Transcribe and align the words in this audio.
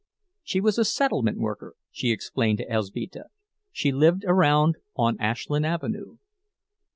She 0.41 0.59
was 0.61 0.79
a 0.79 0.83
"settlement 0.83 1.37
worker," 1.37 1.75
she 1.91 2.09
explained 2.09 2.57
to 2.57 2.67
Elzbieta—she 2.67 3.91
lived 3.91 4.23
around 4.25 4.77
on 4.95 5.15
Ashland 5.19 5.63
Avenue. 5.67 6.17